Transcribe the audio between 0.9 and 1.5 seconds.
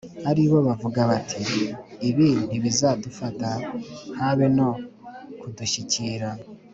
bati